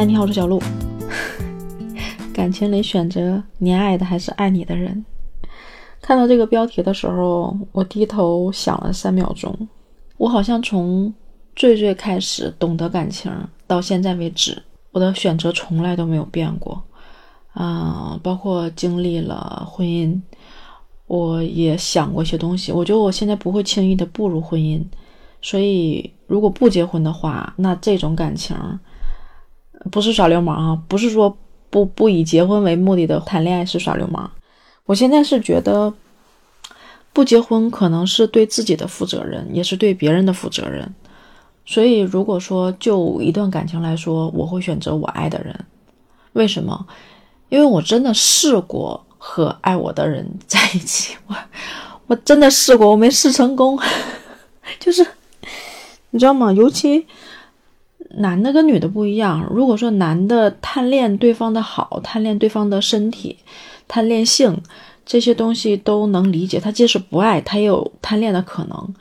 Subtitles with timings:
[0.00, 0.58] 嗨，你好，我是小鹿。
[2.32, 5.04] 感情里选择你爱的还是爱你的人？
[6.00, 9.68] 看到这个标题的时候，我低头想了三秒钟。
[10.16, 11.12] 我好像从
[11.54, 13.30] 最最开始懂得感情
[13.66, 16.82] 到现在为止，我的选择从来都没有变过。
[17.52, 20.18] 啊，包括经历了婚姻，
[21.08, 22.72] 我也想过一些东西。
[22.72, 24.82] 我觉得我现在不会轻易的步入婚姻，
[25.42, 28.56] 所以如果不结婚的话，那这种感情
[29.90, 31.36] 不是耍流氓啊，不是说
[31.70, 34.30] 不不以结婚为目的的谈恋爱是耍流氓。
[34.86, 35.92] 我现在是觉得，
[37.12, 40.92] 不结婚可能是对自己的负责任，也是对别人的负责任。
[41.64, 45.54] 所以，如果说就一段感情来说，我会选择我爱的人。
[46.32, 46.86] 为什么？
[47.48, 51.36] 因为我真的试过和爱我的人在一起，我
[52.08, 53.78] 我真的试过，我没试成功。
[54.80, 55.06] 就是
[56.10, 56.52] 你知道吗？
[56.52, 57.06] 尤其
[58.16, 59.46] 男的跟女的不一样。
[59.50, 63.36] 如果说男的贪恋对方的好，贪恋对方的身体。
[63.88, 64.56] 贪恋性
[65.04, 68.94] 这些东西都能理解，他即使不爱，他也有贪恋的可能。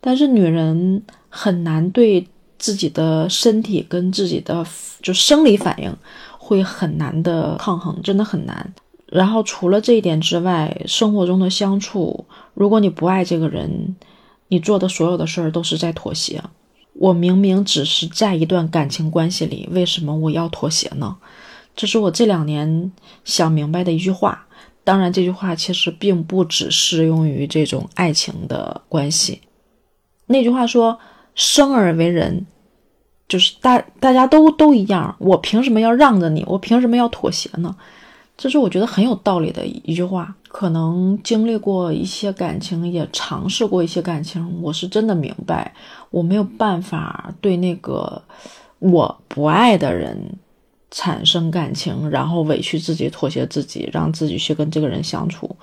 [0.00, 2.26] 但是女人很难对
[2.58, 4.66] 自己的身体跟自己的
[5.00, 5.94] 就生理反应
[6.36, 8.74] 会很难的抗衡，真的很难。
[9.06, 13.94] 然后除了这一点之外，生活中的相处，如果你不爱这个人，
[14.48, 16.42] 你做的所有的事儿都是在妥协。
[16.94, 21.16] 我明明只是在一段感情关系里，为什么我要妥协呢？
[21.76, 22.92] 这是我这两年
[23.24, 24.46] 想明白的一句话。
[24.84, 29.40] 当然，这句话其实并不只适用于这种爱情的关系。
[30.26, 30.98] 那句话说
[31.34, 32.46] ：“生而为人，
[33.26, 36.44] 就是大大家都都一样，我凭什么要让着你？
[36.46, 37.74] 我凭什么要妥协呢？”
[38.36, 40.36] 这是我觉得很有道理的一句话。
[40.54, 45.74] 可能经历过一些感情，也尝试过一些感情，我是真的明白，
[46.10, 48.22] 我没有办法对那个
[48.78, 50.16] 我不爱的人。
[50.96, 55.56] 产生感情，然后委屈自己、妥协自己，让自己去跟这个人相处。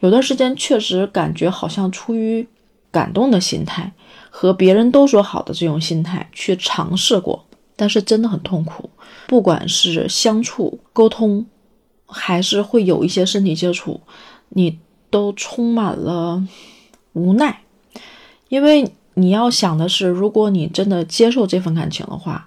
[0.00, 2.44] 有段时间确实感觉好像出于
[2.90, 3.92] 感动的心态，
[4.28, 7.44] 和别人都说好的这种心态去尝试过，
[7.76, 8.90] 但是真的很痛苦。
[9.28, 11.46] 不管是相处、沟通，
[12.06, 14.00] 还是会有一些身体接触，
[14.54, 14.78] 你
[15.10, 16.42] 都充满了
[17.12, 17.60] 无奈，
[18.48, 22.46] 因为你要想的是，如果你真的接受这份感情的话。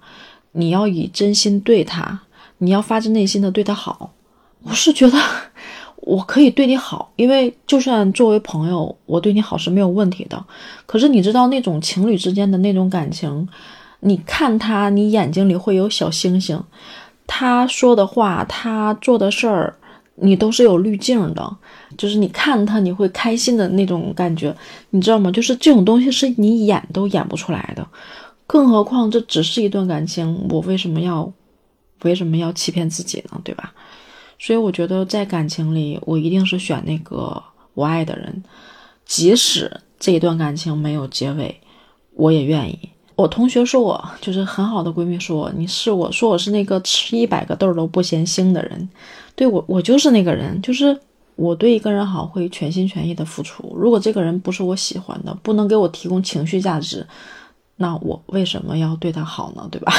[0.57, 2.17] 你要以真心对他，
[2.59, 4.13] 你要发自内心的对他好。
[4.63, 5.19] 我是觉得
[5.99, 10.41] 我可以对你好，因为就算作为朋友，我对你好是没有问题的。
[10.85, 13.45] 可是你知道那种情侣之间的那种感情，
[13.99, 16.63] 你看他，你眼睛里会有小星星，
[17.27, 19.77] 他说的话，他做的事儿，
[20.15, 21.57] 你都是有滤镜的。
[21.97, 24.55] 就是你看他，你会开心的那种感觉，
[24.89, 25.31] 你知道吗？
[25.31, 27.87] 就是这种东西是你演都演不出来的。
[28.47, 31.31] 更何况这只是一段感情，我为什么要
[32.03, 33.39] 为什么要欺骗自己呢？
[33.43, 33.73] 对吧？
[34.37, 37.41] 所以我觉得在感情里，我一定是选那个
[37.73, 38.43] 我爱的人，
[39.05, 41.61] 即使这一段感情没有结尾，
[42.13, 42.89] 我也愿意。
[43.15, 48.89] 我同学说我就是很好的闺蜜，说我你是我说我是那个吃一百个豆都不嫌腥的人，
[49.35, 50.99] 对我我就是那个人，就是
[51.35, 53.73] 我对一个人好会全心全意的付出。
[53.77, 57.07] 如果这个人不是我喜欢的，不能给我提供情绪价值。
[57.77, 59.67] 那我为什么要对他好呢？
[59.71, 59.93] 对吧？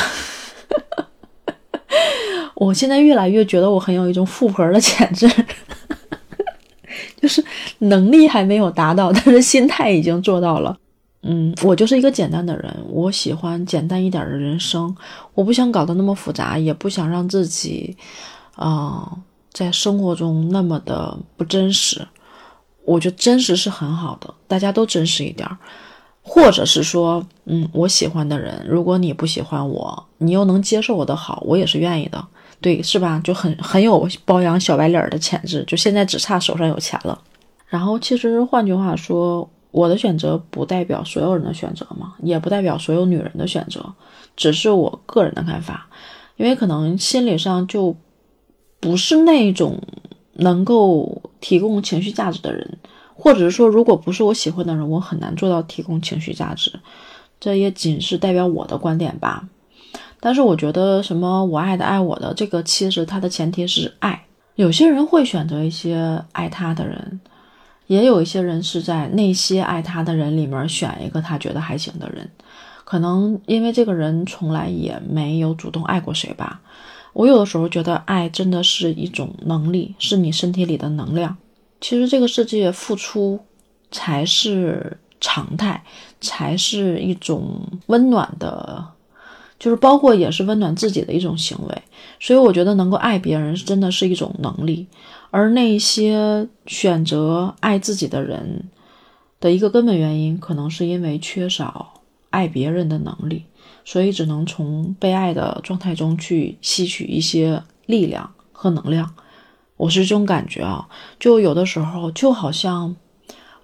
[2.56, 5.30] 我现在越来越觉得我很有一种富婆的潜质，
[7.20, 7.44] 就是
[7.78, 10.76] 能力还没有达到，但是心态已经做到了。
[11.28, 14.94] 嗯，我就是一个简单的人，我喜欢简单一点的人生，
[15.34, 17.96] 我不想搞得那么复杂，也不想让自己
[18.54, 19.10] 啊
[19.52, 22.06] 在生活中那么的不真实。
[22.84, 25.48] 我觉得真实是很好的，大家都真实一点。
[26.28, 32.26] 或者是说，嗯，我喜欢的人，如果你不喜欢我，你又能接受我的好，我也是愿意的，
[32.60, 33.20] 对，是吧？
[33.22, 37.16] 就很很有包养小白脸的潜质，就现在只差手上有钱了。
[37.68, 43.84] 然后，其实换句话说，我的选择不代表所有人的选择嘛，也不代表所有女人的选择，
[44.34, 45.90] 只是我个人的看法，
[46.36, 47.94] 因为可能心理上就
[48.80, 49.78] 不是那种
[50.32, 52.78] 能够提供情绪价值的人。
[53.14, 56.72] 或者是说，如果不是我喜欢的人，我很难做到提供情绪价值。
[57.38, 59.46] 这也仅是代表我的观点吧。
[60.20, 64.24] 但是我觉得，什么我爱的爱我的，这个其实它的前提是爱。
[64.54, 67.20] 有些人会选择一些爱他的人，
[67.86, 72.28] 也有一些人是在那些爱他的人里面选一个他觉得还行的人。
[72.84, 76.60] 可能因为这个人从来也没有主动爱过谁吧。
[77.12, 81.36] 我有的时候觉得，爱真的是一种能力，是你身体里的能量。
[81.80, 83.40] 其实这个世界付出
[83.90, 85.82] 才是常态，
[86.20, 88.84] 才是一种温暖的
[89.58, 91.82] 就是包括也是温暖自己的一种行为。
[92.20, 94.86] 所以我觉得能够爱别人，真的是一种能力。
[95.36, 98.70] 而那些选择爱自己的人
[99.38, 102.00] 的一个根本原因，可能是因为缺少
[102.30, 103.44] 爱别人的能力，
[103.84, 109.14] 所以只能从被爱的状态中去吸取一些力量和能量。
[109.76, 110.88] 我是这种感觉啊，
[111.20, 112.96] 就有的时候就好像，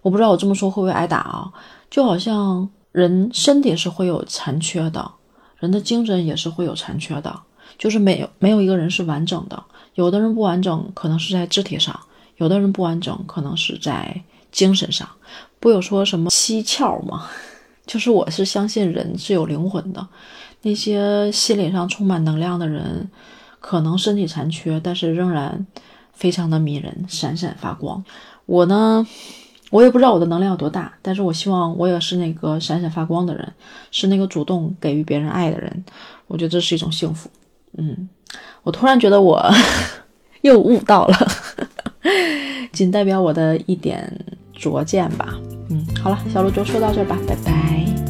[0.03, 1.51] 我不知道我这么说会不会挨打啊？
[1.89, 5.11] 就好像人身体是会有残缺的，
[5.57, 7.41] 人的精神也是会有残缺的，
[7.79, 9.65] 就是没有没有一个人是完整的。
[9.95, 11.95] 有的人不完整，可能是在肢体上；
[12.37, 15.09] 有的人不完整，可能是在精神上。
[15.61, 17.29] 不有说什么七窍吗？
[17.87, 20.09] 就是我是相信人是有灵魂的。
[20.63, 23.11] 那些心理上充满能量的人，
[23.61, 25.67] 可能身体残缺，但是仍然
[26.13, 28.05] 非常的迷人，闪闪发光。
[28.47, 29.07] 我呢，
[29.71, 33.53] 我也不知道我的能量有多大，但是我希望我也是那个闪闪发光的人，
[33.91, 35.85] 是那个主动给予别人爱的人。
[36.29, 37.29] 我觉得这是一种幸福。
[37.77, 38.09] 嗯。
[38.63, 39.43] 我突然觉得我
[40.43, 41.17] 又悟到了，
[42.73, 44.13] 仅代表我的一点
[44.55, 45.35] 拙见吧。
[45.71, 48.02] 嗯，好了，小鹿就说到这儿吧，拜拜。